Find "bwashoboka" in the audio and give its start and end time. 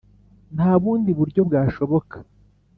1.47-2.15